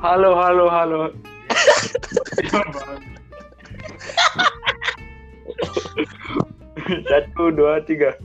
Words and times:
Halo, 0.00 0.32
halo, 0.32 0.64
halo. 0.72 1.12
Satu, 7.04 7.52
dua, 7.52 7.84
tiga. 7.84 8.16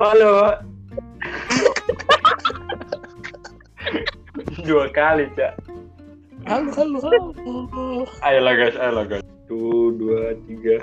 Halo. 0.00 0.56
Dua 4.64 4.88
kali, 4.88 5.28
Cak. 5.36 5.60
Halo, 6.48 6.72
halo, 6.72 6.96
halo. 7.04 7.28
Ayolah 8.24 8.56
guys, 8.56 8.80
ayolah 8.80 9.04
guys. 9.04 9.20
Satu, 9.20 9.92
dua, 10.00 10.32
tiga. 10.48 10.80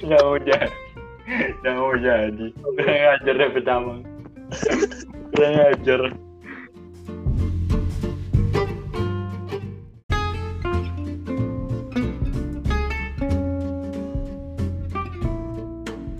Nggak 0.00 0.20
mau 0.24 0.40
jadi. 0.40 0.83
Nggak 1.24 1.74
mau 1.80 1.96
jadi. 1.96 2.46
Kurang 2.60 3.02
ajar 3.16 3.34
deh 3.40 3.50
pertama. 3.56 3.92
Kurang 5.32 5.56
ajar. 5.72 6.00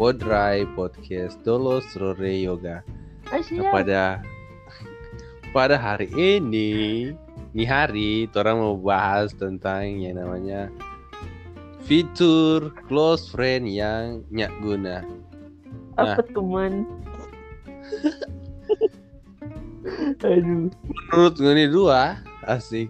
Podrai 0.01 0.69
Podcast 0.73 1.41
Dolo 1.45 1.85
Sore 1.93 2.41
Yoga. 2.41 2.81
Asyik. 3.29 3.61
Pada 3.73 4.25
pada 5.53 5.77
hari 5.77 6.09
ini, 6.17 7.13
nih 7.53 7.69
hari, 7.69 8.27
orang 8.37 8.59
mau 8.59 8.77
bahas 8.77 9.33
tentang 9.37 10.01
yang 10.01 10.19
namanya 10.21 10.69
fitur 11.85 12.73
close 12.89 13.29
friend 13.29 13.69
yang 13.69 14.25
nyak 14.33 14.53
guna. 14.65 15.05
Apa 16.01 16.25
teman? 16.33 16.89
Aduh. 20.25 20.73
Menurut 21.13 21.37
ini 21.45 21.69
dua, 21.69 22.17
asik. 22.49 22.89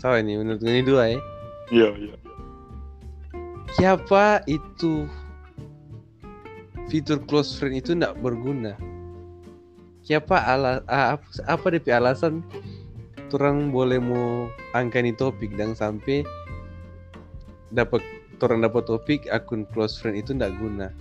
Salah 0.00 0.24
ini 0.24 0.40
menurut 0.40 0.64
ini 0.64 0.80
dua 0.80 1.12
ya. 1.12 1.20
Iya, 1.68 1.88
iya. 2.00 2.16
Siapa 3.76 4.40
itu 4.48 5.04
fitur 6.88 7.20
close 7.28 7.54
friend 7.60 7.76
itu 7.76 7.92
tidak 7.92 8.16
berguna? 8.24 8.74
Siapa 10.04 10.36
ala, 10.36 10.84
ah, 10.88 11.16
apa, 11.16 11.26
apa 11.48 11.66
DP 11.76 11.88
alasan 11.92 12.44
orang 13.34 13.74
boleh 13.74 13.98
mau 13.98 14.46
angkani 14.78 15.10
topik 15.10 15.58
dan 15.58 15.74
sampai 15.74 16.22
dapat 17.74 18.00
orang 18.38 18.62
dapat 18.62 18.86
topik 18.86 19.26
akun 19.28 19.66
close 19.74 19.98
friend 19.98 20.20
itu 20.20 20.30
tidak 20.30 20.54
guna. 20.62 20.94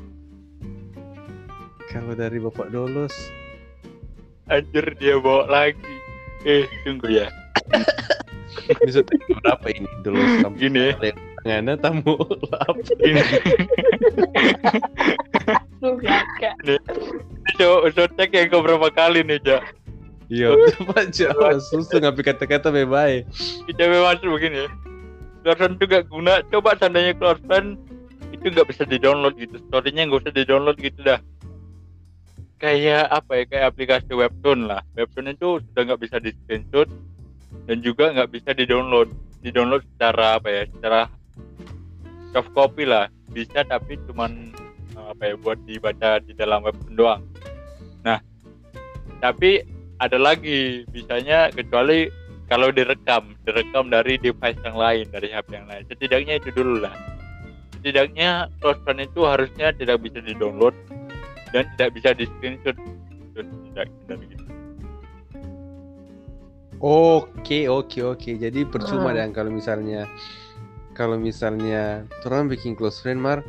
Kalau 1.93 2.17
dari 2.17 2.41
Bapak 2.41 2.73
Dolos, 2.73 3.13
Anjir 4.49 4.83
dia 4.97 5.21
bawa 5.21 5.47
lagi. 5.47 5.95
Eh, 6.43 6.67
tunggu 6.83 7.07
ya. 7.07 7.31
bisa 8.83 9.05
berapa 9.39 9.67
ini 9.71 9.87
Dolos 10.01 10.31
tamu? 10.41 10.55
Gini. 10.57 10.91
Ngana 11.43 11.77
tamu 11.79 12.15
lap. 12.49 12.75
Ini. 13.03 13.23
Tuh 15.79 15.95
kakak. 15.99 16.55
So, 17.59 17.87
so 17.91 18.07
cek 18.17 18.31
yang 18.31 18.47
kau 18.49 18.63
berapa 18.63 18.87
kali 18.89 19.21
nih, 19.21 19.39
Jak? 19.43 19.63
Iya, 20.31 20.55
Pak 20.89 21.13
Jawa 21.13 21.59
susah 21.59 21.99
ngapi 21.99 22.23
kata-kata 22.23 22.71
bebas. 22.71 23.27
Kita 23.67 23.85
masuk 23.85 24.39
begini 24.39 24.65
ya. 24.65 24.67
Friend 25.43 25.75
juga 25.75 25.99
guna. 26.07 26.39
Coba 26.47 26.79
close 26.79 27.43
friend 27.43 27.75
itu 28.31 28.45
nggak 28.47 28.67
bisa 28.71 28.83
di-download 28.87 29.35
gitu. 29.35 29.59
Story-nya 29.67 30.07
nggak 30.07 30.23
usah 30.23 30.33
di-download 30.33 30.77
gitu 30.79 30.99
dah. 31.03 31.19
Kayak 32.59 33.11
apa 33.11 33.31
ya? 33.39 33.43
Kayak 33.51 33.65
aplikasi 33.75 34.11
webtoon 34.15 34.71
lah. 34.71 34.81
Webtoon 34.95 35.35
itu 35.35 35.59
sudah 35.59 35.81
nggak 35.83 36.01
bisa 36.01 36.17
di 36.23 36.31
screenshot 36.31 36.87
dan 37.67 37.83
juga 37.83 38.15
nggak 38.15 38.31
bisa 38.31 38.55
di-download. 38.55 39.11
Di-download 39.43 39.83
secara 39.95 40.39
apa 40.39 40.47
ya? 40.47 40.63
Secara 40.71 41.01
soft 42.31 42.51
copy 42.55 42.87
lah. 42.87 43.11
Bisa 43.31 43.67
tapi 43.67 43.99
cuman 44.07 44.55
eh, 44.95 45.07
apa 45.11 45.23
ya? 45.31 45.33
Buat 45.35 45.59
dibaca 45.67 46.23
di 46.23 46.31
dalam 46.35 46.63
webtoon 46.63 46.95
doang. 46.95 47.21
Nah, 48.03 48.19
tapi 49.19 49.63
ada 50.03 50.19
lagi 50.19 50.83
bisanya 50.91 51.47
kecuali 51.51 52.11
kalau 52.53 52.69
direkam, 52.69 53.33
direkam 53.49 53.89
dari 53.89 54.21
device 54.21 54.61
yang 54.61 54.77
lain, 54.77 55.09
dari 55.09 55.33
HP 55.33 55.57
yang 55.57 55.65
lain. 55.65 55.89
Setidaknya 55.89 56.37
itu 56.37 56.53
dulu 56.53 56.85
lah. 56.85 56.93
Setidaknya 57.81 58.45
close 58.61 58.77
friend 58.85 59.01
itu 59.01 59.25
harusnya 59.25 59.73
tidak 59.73 60.05
bisa 60.05 60.21
di-download 60.21 60.77
dan 61.49 61.65
tidak 61.73 61.97
bisa 61.97 62.13
di 62.13 62.29
screenshot. 62.29 62.77
Itu 62.77 63.41
setidaknya 63.41 64.01
dari 64.05 64.25
gitu. 64.29 64.45
Oke 66.77 67.65
oke 67.65 67.99
oke. 68.05 68.31
Jadi 68.37 68.61
percuma 68.69 69.17
Ah. 69.17 69.25
dan 69.25 69.33
kalau 69.33 69.49
misalnya 69.49 70.05
kalau 70.93 71.17
misalnya 71.17 72.05
orang 72.21 72.53
bikin 72.53 72.77
close 72.77 73.01
friend 73.01 73.17
mar, 73.17 73.41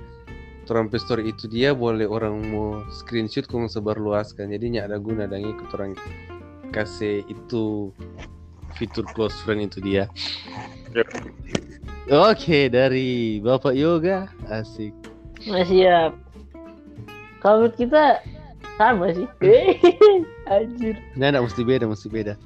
orang 0.73 0.89
pe 0.89 0.97
story 0.97 1.29
itu 1.29 1.45
dia 1.45 1.77
boleh 1.77 2.09
orang 2.09 2.41
mau 2.41 2.81
screenshot 3.05 3.45
kong 3.53 3.69
sebar 3.69 4.01
luaskan. 4.01 4.49
Jadi 4.49 4.81
nyak 4.81 4.89
ada 4.89 4.97
guna 4.97 5.29
dan 5.29 5.45
ikut 5.45 5.69
orang 5.77 5.93
kasih 6.73 7.21
itu 7.29 7.93
fitur 8.77 9.07
close 9.15 9.35
friend 9.43 9.71
itu 9.71 9.79
dia. 9.81 10.05
Yep. 10.95 11.09
Oke 12.13 12.69
dari 12.69 13.41
Bapak 13.41 13.73
Yoga 13.73 14.29
asik. 14.53 14.93
Nah, 15.49 15.65
siap. 15.65 16.13
Kalau 17.41 17.65
menurut 17.65 17.77
kita 17.77 18.21
sama 18.77 19.13
sih. 19.13 19.29
Anjir. 20.53 20.97
Nah, 21.17 21.33
nggak 21.33 21.45
mesti 21.49 21.63
beda, 21.65 21.85
mesti 21.89 22.09
beda. 22.11 22.35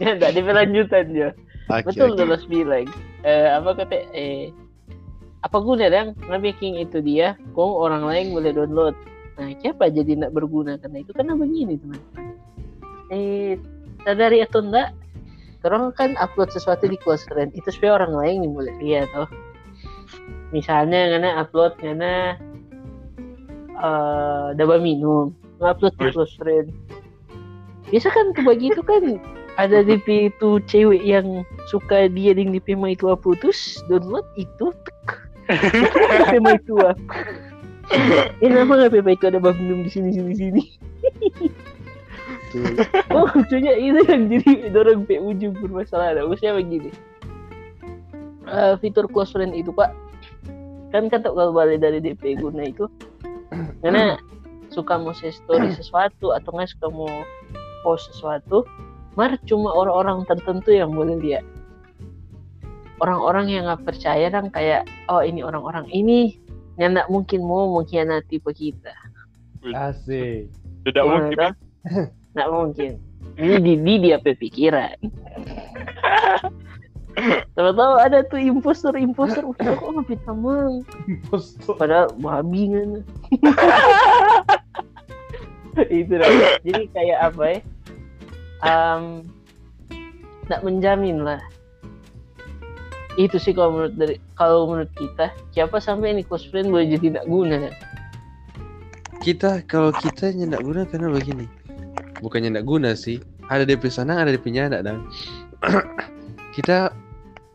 Ya, 0.00 0.16
enggak 0.16 0.32
di 0.32 0.40
lanjutan 0.40 1.12
dia. 1.12 1.36
Oke, 1.68 1.92
Betul 1.92 2.16
oke. 2.16 2.24
Dolos 2.24 2.44
bilang. 2.48 2.88
Eh, 3.20 3.48
apa 3.52 3.84
kata 3.84 4.08
eh 4.16 4.48
apa 5.44 5.60
guna 5.60 5.92
yang 5.92 6.16
nge-making 6.24 6.80
itu 6.80 7.04
dia, 7.04 7.36
kong 7.52 7.76
orang 7.76 8.08
lain 8.08 8.32
boleh 8.32 8.48
download. 8.56 8.96
Nah, 9.36 9.52
siapa 9.60 9.92
jadi 9.92 10.16
tidak 10.16 10.32
berguna 10.32 10.80
karena 10.80 11.04
itu 11.04 11.12
karena 11.12 11.36
begini 11.36 11.76
teman-teman. 11.76 12.32
Eh, 13.12 13.60
sadari 14.08 14.40
atau 14.40 14.64
enggak, 14.64 14.88
orang 15.64 15.92
kan 15.92 16.16
upload 16.16 16.48
sesuatu 16.52 16.88
di 16.88 16.96
close 16.96 17.26
friend 17.28 17.52
itu 17.52 17.68
supaya 17.68 18.00
orang 18.00 18.12
lain 18.16 18.36
yang 18.48 18.52
boleh 18.56 18.74
lihat 18.80 19.08
toh. 19.12 19.28
Misalnya 20.50 21.16
karena 21.16 21.30
upload 21.44 21.72
karena 21.78 22.12
eh 23.80 24.46
daba 24.56 24.76
minum, 24.80 25.36
upload 25.60 25.94
di 26.00 26.08
close 26.12 26.34
friend. 26.40 26.72
Biasa 27.90 28.08
kan 28.12 28.26
kebagi 28.32 28.70
itu 28.72 28.82
kan 28.86 29.18
ada 29.58 29.82
DP 29.82 30.30
itu 30.30 30.62
cewek 30.70 31.02
yang 31.02 31.42
suka 31.68 32.06
dia 32.08 32.32
dengan 32.32 32.56
DP 32.56 32.78
mai 32.78 32.94
tua 32.96 33.18
putus 33.18 33.82
download 33.90 34.24
itu 34.38 34.72
tek. 34.86 34.98
DP 35.50 36.34
mai 36.38 36.58
tua 36.62 36.94
ini 38.40 38.52
nama 38.54 38.86
DP 38.86 39.02
mai 39.02 39.16
tua 39.18 39.34
ada 39.34 39.40
bang 39.42 39.56
minum 39.58 39.82
di 39.82 39.90
sini 39.90 40.14
sini 40.14 40.32
sini 40.34 40.62
Tuh. 42.50 42.66
oh 43.14 43.30
lucunya 43.30 43.78
itu 43.78 44.02
yang 44.10 44.26
jadi 44.26 44.74
dorong 44.74 45.06
pe 45.06 45.22
ujung 45.22 45.54
permasalahan 45.54 46.26
maksudnya 46.26 46.58
begini 46.58 46.90
Eh, 48.50 48.74
fitur 48.82 49.06
close 49.06 49.30
friend 49.30 49.54
itu 49.54 49.70
pak 49.70 49.94
kan 50.90 51.06
kata 51.06 51.30
kalau 51.30 51.54
balik 51.54 51.86
dari 51.86 52.02
DP 52.02 52.42
guna 52.42 52.66
itu 52.66 52.90
karena 53.86 54.18
suka 54.74 54.98
mau 54.98 55.14
share 55.14 55.30
story 55.30 55.70
sesuatu 55.78 56.34
atau 56.34 56.50
nggak 56.50 56.66
suka 56.74 56.90
mau 56.90 57.10
post 57.86 58.10
sesuatu 58.10 58.66
mar 59.14 59.38
cuma 59.46 59.70
orang-orang 59.70 60.26
tertentu 60.26 60.74
yang 60.74 60.90
boleh 60.90 61.14
lihat 61.22 61.46
orang-orang 62.98 63.54
yang 63.54 63.70
nggak 63.70 63.86
percaya 63.86 64.26
dan 64.26 64.50
kayak 64.50 64.82
oh 65.06 65.22
ini 65.22 65.46
orang-orang 65.46 65.86
ini 65.94 66.34
yang 66.74 66.98
nggak 66.98 67.06
mungkin 67.06 67.46
mau 67.46 67.70
mengkhianati 67.70 68.42
kita 68.42 68.90
Asik. 69.76 70.48
Tidak 70.88 71.04
mungkin. 71.04 71.36
kan? 71.36 71.52
nggak 72.34 72.48
mungkin 72.50 72.92
ini 73.40 73.56
di, 73.58 73.72
di 73.78 73.94
dia 74.08 74.18
pikiran 74.20 74.96
Tahu-tahu 77.52 78.00
ada 78.00 78.24
tuh 78.24 78.40
imposter 78.40 78.96
imposter, 78.96 79.44
uh, 79.44 79.52
kok 79.52 79.90
nggak 79.92 80.24
tamang, 80.24 80.80
Postur. 81.28 81.76
padahal 81.76 82.08
babi 82.16 82.72
kan. 82.72 83.04
itu 86.00 86.16
dah. 86.16 86.30
Jadi 86.64 86.88
kayak 86.96 87.18
apa 87.28 87.42
ya? 87.44 87.58
Um, 88.64 89.28
nggak 90.48 90.64
menjamin 90.64 91.20
lah. 91.20 91.42
Itu 93.20 93.36
sih 93.36 93.52
kalau 93.52 93.76
menurut 93.76 93.94
dari 94.00 94.16
kalau 94.40 94.64
menurut 94.70 94.92
kita, 94.96 95.28
siapa 95.52 95.76
sampai 95.76 96.16
ini 96.16 96.24
close 96.24 96.48
friend 96.48 96.72
boleh 96.72 96.88
jadi 96.88 97.20
tidak 97.20 97.26
guna 97.28 97.68
kita 99.20 99.60
kalau 99.68 99.92
kita 99.92 100.32
nyendak 100.32 100.64
guna 100.64 100.88
karena 100.88 101.12
begini 101.12 101.44
bukannya 102.20 102.52
nyendak 102.52 102.68
guna 102.68 102.92
sih 102.94 103.18
ada 103.48 103.64
DP 103.64 103.88
sana 103.88 104.20
ada 104.20 104.30
DP 104.32 104.52
nyanda 104.52 104.80
dan 104.80 105.04
kita 106.56 106.92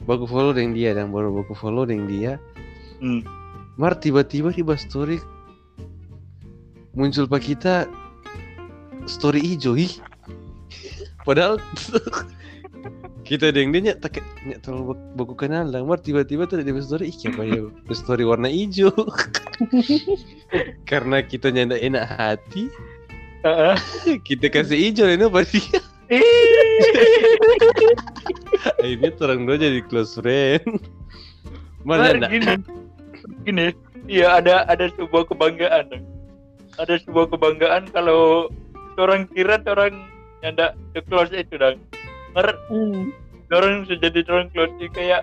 baku 0.05 0.25
follow 0.27 0.53
dengan 0.53 0.73
dia 0.73 0.91
dan 0.93 1.09
baru 1.09 1.31
baku 1.31 1.53
follow 1.53 1.85
dengan 1.87 2.09
dia 2.09 2.33
Hmm. 2.95 3.19
mar 3.75 3.91
tiba-tiba 3.99 4.55
di 4.55 4.63
bawah 4.63 4.79
story 4.79 5.19
muncul 6.95 7.27
pak 7.27 7.43
kita 7.43 7.91
story 9.05 9.43
hijau 9.43 9.75
ih. 9.75 9.91
Padahal 11.27 11.59
kita 13.27 13.49
deng 13.49 13.73
dia 13.73 13.91
nyak 13.91 13.97
tak 13.99 14.23
nyak 14.45 14.61
terlalu 14.61 14.95
bak- 14.95 15.05
baku 15.17 15.33
kenal 15.35 15.67
lah. 15.67 15.81
Mar 15.83 15.99
tiba-tiba 15.99 16.47
tuh 16.47 16.61
ada 16.61 16.71
story 16.81 17.11
ih 17.11 17.17
apa 17.29 17.43
ya 17.43 17.59
story 17.91 18.23
warna 18.23 18.47
hijau. 18.47 18.93
Karena 20.89 21.19
kita 21.19 21.49
nyanda 21.49 21.75
enak 21.75 22.05
hati, 22.15 22.69
Kita 24.21 24.49
kasih 24.49 24.77
hijau 24.79 25.05
ini 25.05 25.23
apa 25.23 25.45
dia? 25.45 25.77
Akhirnya 28.75 29.11
terang 29.13 29.45
dua 29.45 29.55
jadi 29.55 29.81
close 29.85 30.17
friend. 30.17 30.65
Mana 31.81 32.17
ndak? 32.17 32.29
gini 32.31 32.53
gini 33.45 33.67
iya 34.05 34.37
ada 34.37 34.65
ada 34.65 34.89
sebuah 34.91 35.25
kebanggaan 35.27 36.01
ada 36.75 36.93
sebuah 36.99 37.29
kebanggaan 37.29 37.89
kalau 37.89 38.49
orang 38.97 39.29
kira 39.29 39.61
orang 39.63 39.93
nyanda 40.41 40.73
the 40.93 41.01
close 41.03 41.29
itu 41.29 41.53
dong 41.55 41.77
Mar, 42.33 42.57
Hmm. 42.67 43.13
orang 43.49 43.85
sudah 43.85 44.09
jadi 44.09 44.25
orang 44.27 44.49
close 44.49 44.73
itu 44.75 44.89
kayak 44.91 45.21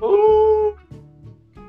oh 0.00 0.72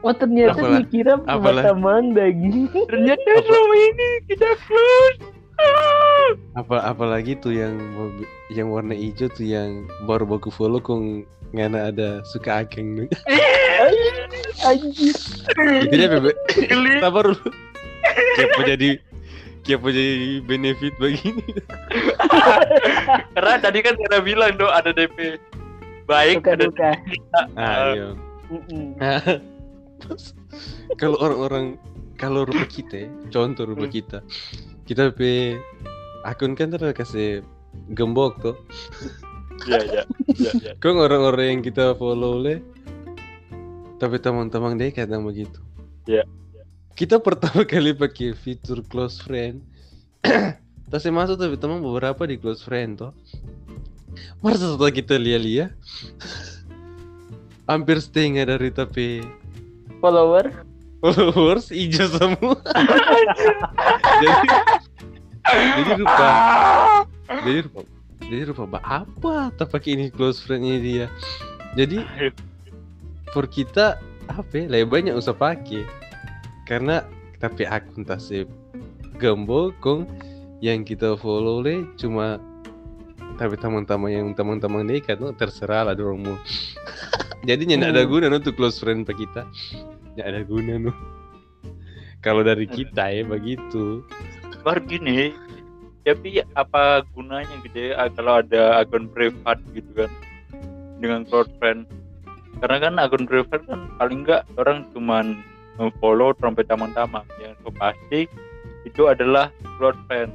Oh 0.03 0.11
ternyata 0.11 0.55
Apalah- 0.57 0.83
dikira 0.83 1.13
mata 1.15 1.71
mandagi. 1.73 2.67
ternyata 2.91 3.23
Apa? 3.25 3.39
selama 3.41 3.75
ini 3.77 4.07
kita 4.27 4.49
close. 4.61 5.22
Apa 6.53 6.85
apalagi 6.85 7.33
tuh 7.41 7.49
yang 7.49 7.73
yang 8.53 8.69
warna 8.69 8.93
hijau 8.93 9.25
tuh 9.33 9.45
yang 9.45 9.89
baru 10.05 10.29
baku 10.29 10.53
follow 10.53 10.77
kong 10.77 11.25
ngana 11.53 11.89
ada 11.93 12.21
suka 12.29 12.61
ageng 12.65 12.97
nih. 12.97 13.09
Anjir. 14.69 15.17
Itu 15.85 15.93
dia 15.93 16.09
bebe. 16.13 16.33
Sabar 17.01 17.29
dulu. 17.29 17.49
Kepo 18.37 18.61
jadi 18.65 18.89
kepo 19.65 19.87
jadi 19.89 20.41
benefit 20.45 20.93
begini. 21.01 21.41
karena 23.37 23.55
tadi 23.61 23.79
kan 23.81 23.97
kita 23.97 24.17
bilang 24.21 24.53
dong 24.57 24.73
ada 24.73 24.93
DP 24.93 25.37
baik 26.05 26.41
Suka 26.41 26.51
ada 26.53 26.63
duka. 26.69 26.91
Ah, 27.57 27.93
iya. 27.95 28.09
Mm-mm. 28.51 28.85
Terus, 30.03 30.35
kalau 30.99 31.17
orang-orang 31.17 31.79
kalau 32.19 32.45
rupa 32.45 32.67
kita, 32.67 33.09
contoh 33.31 33.65
rupa 33.65 33.87
Hmm. 33.87 33.93
kita, 33.93 34.19
kita 34.85 35.15
pe 35.15 35.57
akun 36.23 36.55
kan 36.55 36.71
terus 36.71 36.95
kasih 36.95 37.43
gembok 37.93 38.39
tuh. 38.41 38.57
ya 39.69 39.79
ya 39.83 40.03
ya 40.39 40.51
ya 40.59 40.71
Kok 40.81 40.97
orang-orang 40.97 41.59
yang 41.59 41.61
kita 41.63 41.95
follow 41.95 42.41
le 42.41 42.59
tapi 44.01 44.19
teman-teman 44.19 44.75
dia 44.75 44.91
kadang 44.91 45.23
begitu. 45.23 45.63
Iya. 46.09 46.27
Kita 46.93 47.23
pertama 47.23 47.63
kali 47.71 47.95
pakai 47.95 48.35
fitur 48.35 48.83
close 48.91 49.23
friend. 49.23 49.63
Tas 50.91 51.07
masuk 51.07 51.39
tapi 51.39 51.55
teman 51.55 51.79
beberapa 51.79 52.27
di 52.27 52.35
close 52.35 52.61
friend 52.61 52.99
toh. 52.99 53.13
Masa 54.43 54.75
setelah 54.75 54.93
kita 54.93 55.17
lihat-lihat 55.17 55.73
hampir 57.71 57.97
setengah 58.03 58.45
dari 58.45 58.69
tapi 58.69 59.07
Follower. 60.03 60.51
followers 61.03 61.67
hijau 61.71 62.07
semua. 62.15 62.55
jadi 64.23 64.47
jadi 65.53 65.91
rupa. 66.01 66.29
Jadi 67.43 67.59
rupa. 67.61 67.81
Jadi 68.23 68.41
rupa 68.47 68.63
ba- 68.65 68.85
apa 68.85 69.51
tak 69.53 69.69
pakai 69.69 69.89
ini 69.93 70.05
close 70.09 70.39
friendnya 70.39 70.77
dia? 70.79 71.05
Jadi 71.73 72.01
for 73.29 73.45
kita 73.45 73.97
apa 74.25 74.53
ya? 74.53 74.65
Lebih 74.67 74.89
banyak 74.89 75.13
usah 75.13 75.33
pakai. 75.33 75.83
Karena 76.63 77.03
tapi 77.37 77.67
akun 77.67 78.03
tasip 78.03 78.47
gembo 79.19 79.75
kong 79.77 80.07
yang 80.57 80.81
kita 80.81 81.13
follow 81.15 81.59
le 81.59 81.83
cuma 81.99 82.39
tapi 83.35 83.59
teman-teman 83.59 84.09
yang 84.09 84.27
teman-teman 84.31 84.87
dekat 84.87 85.19
no, 85.19 85.35
terserah 85.35 85.83
lah 85.83 85.93
dorong 85.93 86.23
mau 86.23 86.37
jadi 87.47 87.67
ada 87.75 87.99
Hmm. 87.99 88.09
guna 88.09 88.25
no, 88.31 88.39
untuk 88.39 88.55
close 88.55 88.79
friend 88.79 89.03
pak 89.03 89.19
kita. 89.19 89.43
Nggak 90.15 90.27
ada 90.29 90.41
guna 90.47 90.73
no 90.79 90.93
kalau 92.23 92.39
dari 92.39 92.63
kita 92.63 93.11
ya 93.11 93.27
begitu 93.27 93.99
baru 94.63 94.79
gini 94.87 95.35
tapi 96.03 96.43
apa 96.59 97.07
gunanya 97.15 97.55
gitu 97.63 97.95
ya 97.95 98.11
kalau 98.11 98.43
ada 98.43 98.83
akun 98.83 99.07
privat 99.07 99.59
gitu 99.71 99.87
kan 99.95 100.11
dengan 100.99 101.23
close 101.27 101.51
friend? 101.59 101.87
Karena 102.59 102.77
kan 102.79 102.93
akun 102.99 103.27
privat 103.27 103.63
kan 103.67 103.87
paling 103.99 104.27
enggak 104.27 104.43
orang 104.59 104.87
cuman 104.91 105.39
follow 106.03 106.35
sampai 106.37 106.63
taman-taman 106.67 107.25
yang 107.41 107.55
so 107.63 107.71
pasti 107.75 108.27
itu 108.83 109.07
adalah 109.07 109.49
close 109.79 109.97
friend. 110.11 110.31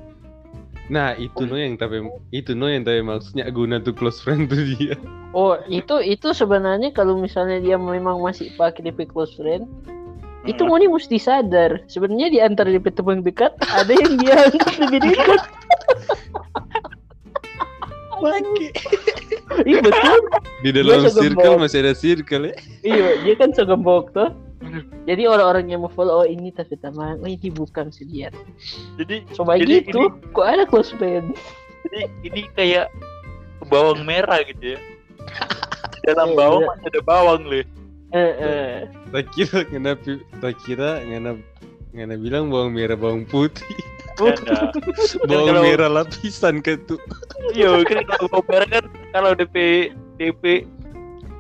Nah 0.89 1.13
itu 1.21 1.45
no 1.45 1.57
yang 1.61 1.77
tapi 1.77 2.01
itu 2.33 2.57
no 2.57 2.65
yang 2.73 2.83
tapi 2.89 3.05
maksudnya 3.05 3.45
guna 3.53 3.77
tuh 3.77 3.93
close 3.93 4.25
friend 4.25 4.49
tuh 4.49 4.65
dia. 4.77 4.97
Oh 5.37 5.61
itu 5.69 6.01
itu 6.01 6.33
sebenarnya 6.33 6.97
kalau 6.97 7.21
misalnya 7.21 7.61
dia 7.61 7.77
memang 7.77 8.25
masih 8.25 8.49
pakai 8.57 8.89
DP 8.89 9.13
close 9.13 9.37
friend, 9.37 9.69
itu. 10.49 10.63
Moni 10.65 10.87
mesti 10.89 11.17
sadar 11.21 11.85
sebenarnya 11.87 12.29
di 12.33 12.39
antara 12.41 12.69
DP 12.73 12.93
teman 12.97 13.21
dekat 13.21 13.53
ada 13.61 13.93
yang 13.93 14.13
dia 14.17 14.35
anggap 14.49 14.75
lebih 14.81 14.99
dekat. 15.05 15.41
Iya 19.63 19.79
betul. 19.87 20.19
di 20.67 20.71
dalam 20.75 21.07
circle 21.07 21.55
masih 21.55 21.87
ada 21.87 21.95
circle 21.95 22.51
ya 22.51 22.55
Iya 22.83 23.07
dia 23.23 23.35
kan 23.39 23.55
segembok 23.55 24.11
tuh. 24.11 24.35
Jadi 25.07 25.23
orang-orang 25.25 25.71
yang 25.71 25.87
mau 25.87 25.93
follow 25.95 26.21
oh 26.21 26.27
ini 26.27 26.51
tapi 26.51 26.75
teman, 26.83 27.23
oh 27.23 27.31
ini 27.31 27.47
bukan 27.47 27.95
sedian. 27.95 28.35
jadi 28.99 29.23
Coba 29.31 29.55
Jadi 29.55 29.87
gitu, 29.87 30.11
kok 30.35 30.45
ada 30.45 30.67
close 30.67 30.91
friend? 30.99 31.31
jadi 31.87 32.11
ini 32.27 32.41
kayak 32.59 32.91
bawang 33.71 34.03
merah 34.03 34.43
gitu 34.45 34.75
ya 34.75 34.79
dalam 36.11 36.35
Iya, 36.35 36.37
bawang 36.37 36.63
iya. 36.67 36.69
masih 36.75 36.87
ada 36.91 37.01
bawang 37.07 37.43
loh 37.47 37.65
Eh, 38.09 38.33
eh. 38.35 38.73
tak 39.13 39.29
kira 39.31 39.69
ngana 39.69 39.93
pi- 39.95 40.25
tak 40.41 40.57
kira 40.63 41.03
ngana 41.03 41.37
ngana 41.93 42.15
bilang 42.17 42.49
bawang 42.49 42.73
merah 42.73 42.97
bawang 42.97 43.25
putih 43.25 43.65
ada 44.17 44.73
bawang 45.29 45.47
kalau- 45.47 45.65
merah 45.65 45.91
lapisan 45.93 46.59
kan 46.59 46.81
tuh 46.85 46.97
iya 47.53 47.69
kan 47.85 48.01
kalau 48.07 48.27
bawang 48.33 48.49
merah 48.49 48.69
kan 48.71 48.85
kalau 49.13 49.31
DP 49.33 49.57
DP 50.17 50.65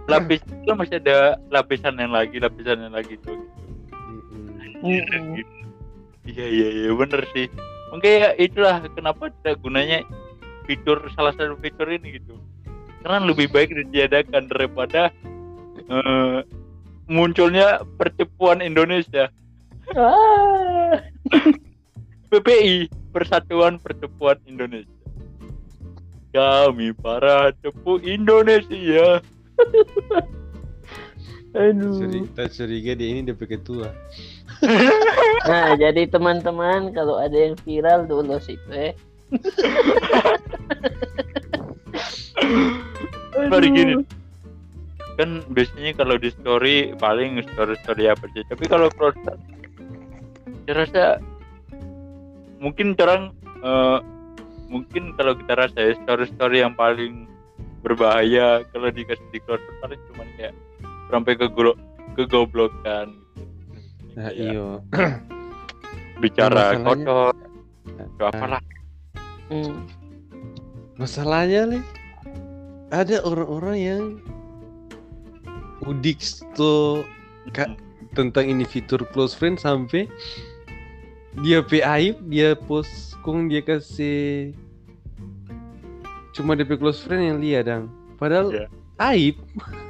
lapis 0.06 0.44
itu 0.60 0.72
masih 0.72 1.00
ada 1.00 1.40
lapisan 1.48 1.96
yang 1.96 2.12
lagi 2.12 2.36
lapisan 2.36 2.84
yang 2.84 2.92
lagi 2.92 3.16
tuh 3.20 3.40
Mm-mm. 4.78 5.42
Iya 6.22 6.44
iya 6.46 6.68
iya 6.70 6.90
bener 6.92 7.26
sih. 7.32 7.50
Mungkin 7.90 8.10
ya 8.14 8.30
itulah 8.36 8.78
kenapa 8.92 9.26
tidak 9.34 9.58
gunanya 9.58 10.06
fitur 10.64 11.02
salah 11.10 11.34
satu 11.34 11.58
fitur 11.58 11.88
ini 11.88 12.14
gitu. 12.14 12.38
Karena 13.02 13.26
lebih 13.26 13.48
baik 13.48 13.74
ditiadakan 13.74 14.46
daripada 14.46 15.10
eh, 15.82 16.38
munculnya 17.08 17.82
percepuan 17.96 18.60
Indonesia. 18.60 19.32
Ah. 19.96 21.00
PPI 22.28 22.92
Persatuan 23.10 23.80
Percepuan 23.80 24.36
Indonesia. 24.44 24.92
Kami 26.28 26.92
para 26.92 27.56
cepu 27.64 27.96
Indonesia. 28.04 29.24
Aduh. 31.56 32.28
Tak 32.36 32.52
curiga 32.52 32.92
dia 32.92 33.08
ini 33.08 33.24
DP 33.24 33.56
ketua 33.56 33.88
Nah, 35.50 35.72
jadi 35.80 36.04
teman-teman 36.04 36.92
kalau 36.92 37.16
ada 37.16 37.32
yang 37.32 37.56
viral 37.64 38.04
dulu 38.04 38.36
situ 38.36 38.68
eh. 38.68 38.92
Baru 43.48 43.66
gini. 43.72 44.04
Kan 45.18 45.42
biasanya 45.50 45.98
kalau 45.98 46.14
di 46.14 46.30
story 46.30 46.94
paling 46.94 47.42
story-story 47.44 48.06
apa 48.06 48.24
sih. 48.32 48.46
Tapi 48.46 48.64
kalau 48.64 48.86
cross 48.94 49.18
saya 50.64 50.84
rasa 50.84 51.04
mungkin 52.58 52.94
orang 52.94 53.34
eh, 53.60 53.98
mungkin 54.68 55.16
kalau 55.16 55.32
kita 55.34 55.58
rasa 55.58 55.78
ya 55.80 55.92
story-story 56.04 56.60
yang 56.60 56.76
paling 56.76 57.24
berbahaya 57.80 58.62
kalau 58.70 58.90
dikasih 58.90 59.24
di 59.30 59.40
close 59.42 59.62
paling 59.80 59.96
cuma 60.12 60.26
kayak 60.36 60.52
sampai 61.08 61.32
ke 61.38 61.46
kegoblokan 62.14 63.06
gitu. 63.08 64.18
nah 64.18 64.30
iyo 64.34 64.82
bicara 66.22 66.74
Masalahnya- 66.76 67.06
kotor 67.06 67.34
Nah, 67.88 68.04
atau 68.04 68.24
apalah 68.28 68.62
Hmm. 69.48 69.88
masalahnya 70.94 71.60
le 71.66 71.78
ada 72.92 73.16
orang-orang 73.24 73.76
yang 73.80 74.02
udik 75.88 76.20
tuh 76.52 77.02
Kak. 77.56 77.72
tentang 78.12 78.44
ini 78.44 78.68
fitur 78.68 79.00
close 79.12 79.32
friend 79.32 79.56
sampai 79.56 80.04
dia 81.40 81.64
pe 81.64 81.80
aib 81.80 82.18
dia 82.28 82.52
post 82.56 83.16
kong 83.24 83.48
dia 83.48 83.64
kasih 83.64 84.52
cuma 86.36 86.54
DP 86.54 86.78
close 86.78 87.00
friend 87.02 87.22
yang 87.24 87.38
lihat 87.40 87.64
dang 87.66 87.84
padahal 88.20 88.52
Iya. 88.52 88.66
aib 89.14 89.36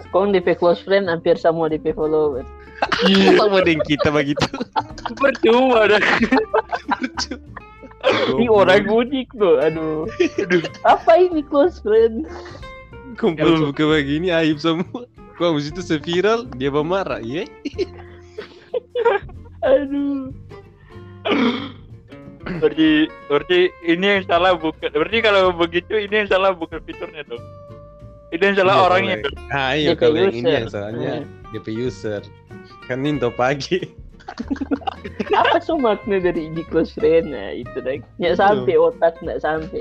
Kong 0.08 0.32
DP 0.32 0.56
close 0.56 0.80
friend 0.80 1.04
hampir 1.04 1.36
semua 1.36 1.68
DP 1.68 1.92
follower. 1.92 2.40
sama 3.36 3.60
dengan 3.60 3.84
kita 3.84 4.08
begitu 4.08 4.40
percuma 5.20 5.84
dah 5.84 6.00
Ini 8.38 8.46
orang 8.48 8.86
unik 8.86 9.28
loh, 9.36 9.58
aduh. 9.58 10.06
Apa 10.86 11.18
ini 11.18 11.42
close 11.44 11.82
friend? 11.84 12.24
kumpul 13.18 13.68
buka 13.68 13.84
begini 13.84 14.30
aib 14.30 14.62
semua. 14.62 15.04
Kok 15.38 15.54
habis 15.54 15.70
itu 15.70 15.80
seviral 15.80 16.50
dia 16.58 16.68
marah, 16.74 17.22
iya? 17.22 17.46
Aduh. 19.62 20.34
berarti 22.58 23.04
berarti 23.28 23.58
ini 23.84 24.06
yang 24.08 24.24
salah 24.24 24.56
bukan 24.56 24.88
berarti 24.88 25.20
kalau 25.20 25.52
begitu 25.52 26.00
ini 26.00 26.24
yang 26.24 26.28
salah 26.32 26.56
bukan 26.56 26.80
fiturnya 26.80 27.20
dong 27.28 27.44
ini 28.32 28.40
yang 28.40 28.56
salah 28.56 28.74
Iya, 28.80 28.84
orangnya 28.88 29.16
boleh. 29.20 29.24
dong 29.28 29.36
Ah 29.52 29.72
iya 29.76 29.92
DP 29.92 30.00
kalau 30.00 30.16
yang 30.16 30.32
ini 30.32 30.48
yang 30.48 30.68
salahnya 30.72 31.12
Hmm. 31.22 31.28
DP 31.52 31.66
user. 31.76 32.22
Kan 32.88 33.00
Ninto 33.00 33.32
pagi. 33.32 33.80
Apa 35.40 35.56
so 35.60 35.80
makna 35.80 36.20
dari 36.20 36.52
ini 36.52 36.60
close 36.68 36.92
friend? 36.92 37.32
Nah, 37.32 37.56
itu 37.56 37.80
dah. 37.80 37.96
Nggak 38.20 38.36
sampai 38.36 38.76
otak, 38.76 39.16
nggak 39.24 39.40
sampai. 39.40 39.80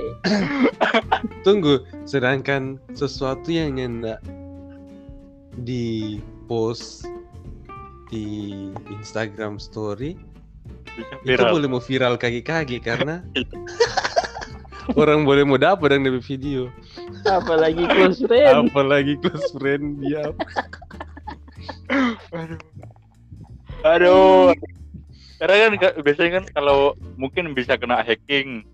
Tunggu, 1.47 1.83
sedangkan 2.07 2.79
sesuatu 2.95 3.51
yang 3.51 3.75
hendak 3.75 4.23
di 5.57 6.17
post 6.45 7.05
di 8.07 8.53
Instagram 8.89 9.57
story 9.57 10.15
bisa 10.97 11.13
itu 11.23 11.37
viral 11.37 11.51
boleh 11.53 11.67
mau 11.67 11.81
viral 11.81 12.13
kaki-kaki 12.15 12.77
karena 12.77 13.21
orang 14.99 15.21
boleh 15.21 15.43
mau 15.43 15.59
dapat 15.59 15.91
dengan 15.91 16.15
DP 16.15 16.23
video. 16.25 16.61
Apalagi 17.23 17.83
close 17.85 18.23
friend. 18.23 18.71
Apalagi 18.71 19.13
close 19.19 19.51
friend 19.51 19.99
dia. 19.99 20.31
aduh 23.83 24.51
karena 25.37 25.55
kan 25.59 25.71
ka- 25.77 25.97
biasanya 26.01 26.31
kan 26.33 26.45
kalau 26.51 26.79
mungkin 27.15 27.53
bisa 27.53 27.77
kena 27.77 28.01
hacking 28.01 28.65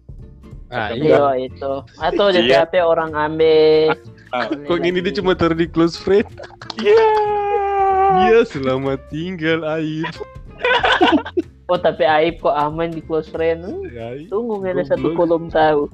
Ah 0.74 0.90
Iya 0.90 1.06
iya. 1.38 1.54
itu. 1.54 1.74
Atau 2.02 2.34
di 2.34 2.50
Iya. 2.50 2.66
HP 2.66 2.82
orang 2.82 3.14
ambil. 3.14 3.94
Kok 4.42 4.82
ini 4.82 4.98
dia 4.98 5.14
cuma 5.14 5.38
taruh 5.38 5.54
di 5.54 5.70
close 5.70 5.94
friend? 5.94 6.26
iya 6.82 7.06
Iya, 8.14 8.42
selamat 8.50 9.06
tinggal 9.14 9.62
Aib. 9.78 10.10
Oh 11.72 11.80
tapi 11.80 12.04
Aib 12.04 12.44
kok 12.44 12.52
aman 12.54 12.92
di 12.92 13.00
close 13.00 13.32
friend. 13.32 13.64
Aib. 13.96 14.28
Tunggu 14.28 14.60
nggak 14.62 14.78
ada 14.78 14.84
satu 14.84 15.16
kolom 15.16 15.48
tahu. 15.48 15.88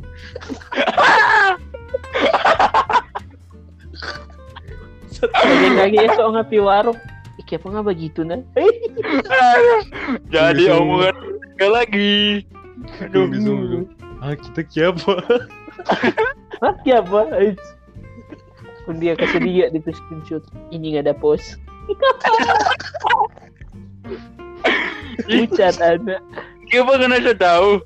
Lagi 5.30 5.70
lagi 5.86 5.98
esok 6.10 6.28
ngapi 6.34 6.58
warung. 6.58 6.98
Iki 7.38 7.62
apa 7.62 7.68
nggak 7.70 7.86
begitu 7.86 8.26
nah? 8.26 8.42
jadi 10.34 10.74
omongan 10.74 11.16
sekali 11.54 11.72
lagi 11.72 12.18
aduh 13.06 13.30
tunggu. 13.30 13.80
Ah, 14.26 14.34
kita 14.36 14.66
siapa? 14.68 15.22
Hah, 16.60 16.76
ya 16.84 17.00
apa? 17.00 17.30
Ait. 17.40 17.62
Pun 18.90 18.98
dia 18.98 19.14
kasih 19.14 19.46
dia 19.46 19.70
di 19.70 19.78
screenshot. 19.86 20.42
Ini 20.74 20.98
nggak 20.98 21.06
ada 21.06 21.14
post. 21.14 21.62
Ucat 25.30 25.78
anak. 25.78 26.26
Kenapa 26.74 26.98
kena 26.98 27.22
saya 27.22 27.38
tahu? 27.38 27.86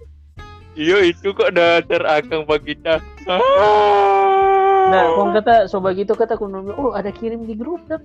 Iya 0.80 1.12
itu 1.12 1.36
kok 1.36 1.52
dasar 1.52 2.08
akang 2.08 2.48
pak 2.48 2.64
kita. 2.64 3.04
Nah, 3.28 5.12
kong 5.20 5.36
kata 5.36 5.68
sobat 5.68 6.00
gitu 6.00 6.16
kata 6.16 6.40
aku 6.40 6.48
nanya, 6.48 6.72
oh 6.80 6.96
ada 6.96 7.12
kirim 7.12 7.44
di 7.44 7.52
grup 7.52 7.84
dah. 7.92 8.00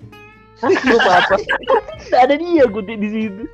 Hah, 0.58 0.74
grup 0.82 1.06
apa? 1.06 1.38
Tidak 2.02 2.18
ada 2.18 2.34
dia 2.34 2.66
gue 2.66 2.82
di 2.82 3.08
situ. 3.14 3.46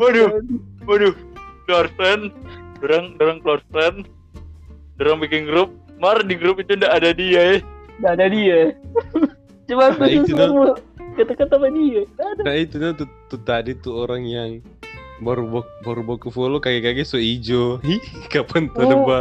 Waduh. 0.00 0.40
Waduh, 0.88 1.12
friend, 2.00 2.32
dorang 2.80 3.20
dorang 3.20 3.44
close 3.44 3.60
dorang 5.02 5.18
bikin 5.18 5.44
grup. 5.44 5.74
Mar 5.98 6.22
di 6.22 6.34
grup 6.34 6.58
itu 6.58 6.74
ndak 6.74 6.92
ada 6.92 7.10
dia 7.10 7.58
eh. 7.58 7.60
Tidak 7.98 8.12
ada 8.12 8.26
dia. 8.26 8.74
Coba 9.66 9.82
aku 9.90 9.98
Nah, 9.98 10.08
itu 10.08 10.30
semua 10.30 10.70
kata-kata 11.14 11.54
sama 11.54 11.68
dia. 11.70 12.02
Ada. 12.16 12.40
Nah 12.42 12.54
itu 12.54 12.74
tuh, 12.78 13.06
tuh 13.28 13.40
tadi 13.42 13.74
tuh 13.74 13.94
orang 13.98 14.22
yang 14.22 14.50
baru 15.18 15.46
bo- 15.46 15.70
baru 15.82 16.02
ke 16.16 16.30
follow 16.30 16.58
kaki-kaki 16.58 17.02
so 17.02 17.18
ijo. 17.18 17.78
Hi, 17.86 17.98
kapan 18.26 18.70
Oh. 18.74 18.86
terba 18.86 19.20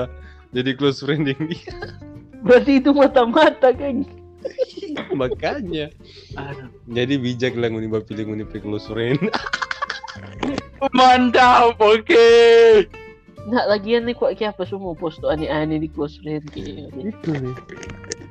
jadi 0.50 0.74
close 0.74 1.02
friend 1.02 1.26
yang 1.26 1.42
dia? 1.52 1.74
Berarti 2.42 2.78
itu 2.78 2.90
mata-mata 2.90 3.70
kan. 3.70 4.06
Makanya. 5.14 5.94
Aduh. 6.34 6.70
Jadi 6.90 7.14
bijak 7.18 7.54
lah 7.54 7.70
nguni 7.70 7.90
pilih 8.02 8.26
nguni 8.26 8.46
pilih 8.46 8.74
close 8.74 8.90
friend. 8.90 9.22
Mantap, 10.92 11.78
oke. 11.78 12.30
Nah, 13.50 13.66
lagian 13.66 14.06
nih 14.06 14.14
kok 14.14 14.38
kayak 14.38 14.54
apa 14.54 14.70
semua 14.70 14.94
post 14.94 15.18
tuh 15.18 15.34
aneh-aneh 15.34 15.82
di 15.82 15.90
close 15.90 16.22
friend 16.22 16.46
kayak. 16.54 16.94
itu 16.94 17.32
nih. 17.34 17.56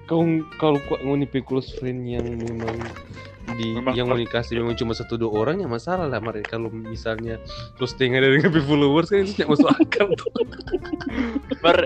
Kau 0.06 0.22
kalau 0.62 0.78
kok 0.86 1.02
nguni 1.02 1.26
pilih 1.26 1.46
close 1.46 1.74
friend 1.78 2.06
yang 2.06 2.22
memang 2.22 2.78
di 3.58 3.74
Memang 3.74 3.94
yang 3.98 4.06
mau 4.06 4.18
dikasih 4.18 4.62
memang 4.62 4.78
cuma 4.78 4.94
satu 4.94 5.18
dua 5.18 5.30
orang 5.32 5.58
ya 5.58 5.66
masalah 5.66 6.06
lah 6.06 6.22
Mari. 6.22 6.46
kalau 6.46 6.70
misalnya 6.70 7.40
terus 7.74 7.96
setengah 7.96 8.22
dari 8.22 8.38
ngapain 8.38 8.62
followers 8.62 9.10
kan 9.10 9.26
itu 9.26 9.32
nggak 9.34 9.50
masuk 9.50 9.70
akal 9.74 10.06
tuh 10.14 10.30
Mar, 11.64 11.78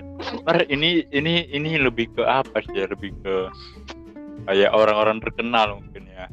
mar 0.45 0.59
ini 0.69 1.09
ini 1.09 1.49
ini 1.49 1.81
lebih 1.81 2.12
ke 2.14 2.23
apa 2.23 2.61
sih? 2.62 2.78
ya? 2.78 2.87
Lebih 2.87 3.11
ke 3.25 3.35
kayak 4.45 4.71
orang-orang 4.76 5.19
terkenal 5.25 5.81
mungkin 5.81 6.04
ya. 6.07 6.28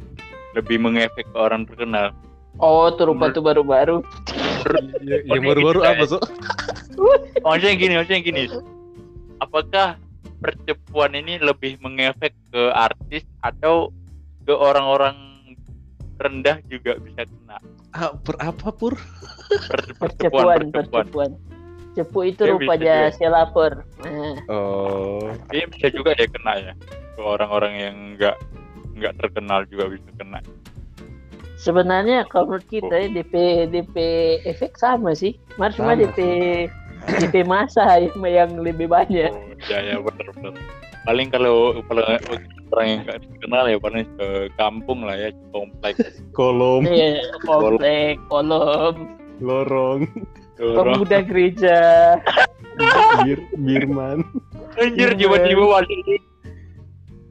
Lebih 0.53 0.77
mengefek 0.83 1.25
ke 1.31 1.37
orang 1.39 1.63
terkenal. 1.63 2.11
Oh, 2.59 2.91
tuh 2.93 3.09
rupa 3.09 3.31
tuh 3.31 3.41
baru-baru. 3.41 4.03
Ya, 5.01 5.25
yang 5.25 5.41
baru-baru 5.47 5.81
apa 5.81 6.03
so 6.05 6.21
Maksudnya 7.45 7.75
gini, 7.77 7.93
maksudnya 7.97 8.21
gini. 8.21 8.43
Apakah 9.41 9.97
percepuan 10.41 11.17
ini 11.17 11.37
lebih 11.41 11.77
mengefek 11.81 12.33
ke 12.53 12.63
artis 12.73 13.25
atau 13.41 13.89
ke 14.45 14.53
orang-orang 14.53 15.17
rendah 16.17 16.61
juga 16.69 16.97
bisa 17.01 17.25
kena? 17.25 17.57
ah, 17.91 18.13
per 18.15 18.39
apa 18.39 18.71
pur 18.71 18.93
Per- 18.95 19.93
Percepuan, 20.01 20.71
percepuan. 20.71 21.31
Cepu 21.91 22.23
itu 22.23 22.47
Ya, 22.47 22.55
rupanya 22.55 22.95
si 23.11 23.27
lapor. 23.27 23.83
Nah, 23.99 24.39
oh 24.47 25.35
Ini 25.51 25.67
bisa 25.75 25.91
juga 25.91 26.15
ya 26.15 26.23
kena 26.23 26.53
ya. 26.55 26.73
Ke 26.87 27.19
orang-orang 27.19 27.73
yang 27.75 27.95
enggak 28.15 28.35
nggak 28.95 29.13
terkenal 29.19 29.67
juga 29.67 29.91
bisa 29.91 30.07
kena. 30.15 30.39
sebenarnya 31.61 32.25
kalau 32.25 32.49
menurut 32.49 32.65
kita 32.71 32.95
ya 32.95 33.07
DP 33.11 33.33
DP 33.69 33.95
efek 34.47 34.79
sama 34.79 35.11
sih. 35.13 35.35
Mar 35.59 35.69
cuma 35.75 35.93
Sama 35.93 35.99
DP 35.99 36.19
DP 37.07 37.47
masa 37.47 37.83
yang, 38.03 38.21
yang 38.25 38.51
lebih 38.61 38.87
banyak. 38.89 39.31
Oh, 39.31 39.55
ya 39.69 39.79
ya 39.81 39.95
benar 40.01 40.27
benar. 40.37 40.53
Paling 41.01 41.27
kalau 41.33 41.81
kalau 41.89 42.03
orang 42.71 42.87
yang 42.87 42.99
nggak 43.03 43.19
dikenal 43.25 43.63
ya 43.67 43.77
paling 43.81 44.05
ke 44.15 44.27
kampung 44.55 44.99
lah 45.03 45.17
ya 45.17 45.29
kompleks 45.49 46.21
kolom. 46.37 46.85
Iya, 46.85 47.25
komplek, 47.43 48.21
kolom, 48.29 49.17
lorong. 49.41 50.05
Orang 50.61 51.01
pemuda 51.01 51.25
gereja. 51.25 51.77
bir 53.25 53.41
birman. 53.57 54.21
Anjir 54.77 55.17
Iya, 55.17 55.19
tiba-tiba 55.19 55.63
masuk 55.67 56.21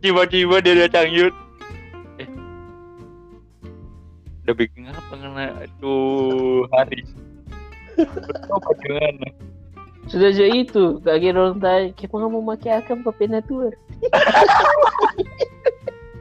tiba-tiba 0.01 0.57
dia 0.65 0.75
datang 0.89 1.09
yud. 1.13 1.35
Eh. 2.19 2.29
Udah 4.45 4.55
bikin 4.57 4.89
apa 4.91 5.15
kena? 5.15 5.47
Aduh 5.63 6.67
hari 6.73 7.05
apa 8.49 8.71
dengan 8.81 9.15
Sudah 10.09 10.31
jauh 10.33 10.55
itu, 10.55 10.85
gak 11.05 11.21
kira 11.21 11.37
orang 11.37 11.61
tanya, 11.61 11.93
kenapa 11.93 12.27
mau 12.33 12.45
pakai 12.57 12.81
akam 12.81 13.05
pakai 13.05 13.27
natur? 13.29 13.77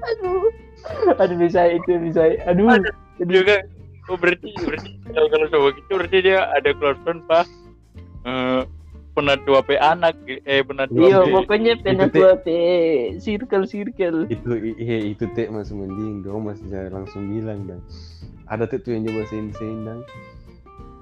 aduh, 0.09 0.51
aduh 1.15 1.37
bisa 1.39 1.61
itu 1.71 1.91
bisa, 2.03 2.35
aduh, 2.43 2.75
juga. 3.23 3.63
Oh 4.09 4.17
berarti 4.17 4.49
berarti 4.65 4.89
kalau 5.13 5.29
kalau 5.29 5.45
coba 5.53 5.67
gitu 5.77 5.91
berarti 6.01 6.17
dia 6.25 6.49
ada 6.49 6.73
close 6.73 6.97
friend 7.05 7.21
pak 7.29 7.45
eh 8.25 8.65
penatua 9.13 9.61
pe 9.61 9.77
anak 9.77 10.17
eh 10.25 10.65
penatua 10.65 10.97
iya 10.97 11.21
pe- 11.21 11.33
pokoknya 11.37 11.73
penatua 11.77 12.33
pe 12.41 12.57
circle 13.21 13.69
circle. 13.69 14.25
itu 14.33 14.49
iya 14.81 15.13
itu 15.13 15.29
teh 15.37 15.45
masih 15.53 15.77
mending 15.77 16.25
dong 16.25 16.41
masih 16.41 16.65
jangan 16.73 17.05
langsung 17.05 17.21
bilang 17.29 17.69
dong. 17.69 17.85
Ada 18.49 18.65
tuh 18.65 18.97
yang 18.97 19.05
coba 19.05 19.21
sen 19.29 19.53
dong 19.85 20.01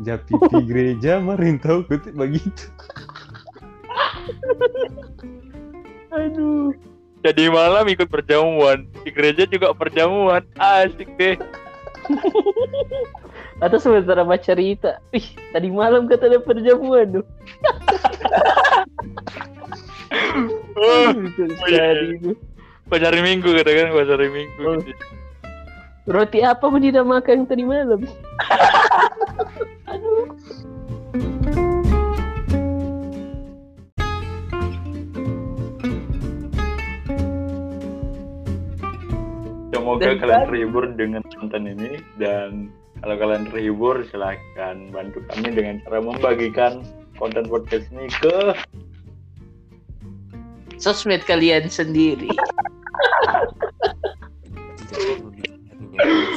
japi 0.06 0.34
di 0.38 0.62
gereja 0.66 1.20
marin 1.22 1.58
tahu 1.62 1.84
kutik 1.88 2.14
begitu 2.14 2.68
Aduh, 6.18 6.74
jadi 7.22 7.52
malam 7.52 7.86
ikut 7.92 8.08
perjamuan 8.10 8.88
di 9.06 9.12
gereja 9.14 9.46
juga 9.46 9.70
perjamuan 9.76 10.42
asik 10.58 11.10
deh 11.20 11.36
atau 13.64 13.78
sementara 13.82 14.22
baca 14.22 14.42
cerita, 14.42 15.02
ih 15.12 15.26
tadi 15.50 15.68
malam 15.74 16.06
kata 16.06 16.30
ada 16.30 16.40
perjamuan 16.40 17.20
tuh. 17.20 17.26
oh, 20.78 21.10
oh 21.12 21.68
iya. 21.68 22.06
pas 22.88 23.02
hari 23.02 23.20
minggu 23.20 23.50
katakan 23.52 23.92
pas 23.92 24.08
hari 24.08 24.30
minggu 24.30 24.62
Oh. 24.64 24.78
gitu. 24.80 25.06
Roti 26.08 26.40
apa 26.40 26.64
pun 26.64 26.80
tidak 26.80 27.04
makan 27.04 27.44
tadi 27.44 27.68
malam? 27.68 28.08
Aduh. 29.92 30.32
Semoga 39.74 40.04
Dan 40.04 40.16
kalian 40.20 40.40
kan- 40.44 40.48
terhibur 40.52 40.84
dengan 40.96 41.22
konten 41.36 41.64
ini 41.68 41.92
dan 42.20 42.72
kalau 43.04 43.16
kalian 43.20 43.44
terhibur 43.52 43.96
silahkan 44.10 44.76
bantu 44.90 45.22
kami 45.32 45.50
dengan 45.54 45.76
cara 45.86 46.00
membagikan 46.02 46.82
konten 47.16 47.46
podcast 47.46 47.88
ini 47.94 48.10
ke 48.10 48.58
Sosmed 50.78 51.26
kalian 51.26 51.74
sendiri. 51.74 52.30
Yeah. 56.04 56.34